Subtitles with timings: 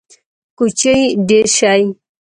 [0.57, 0.95] کوچي
[1.27, 1.79] ډیر شي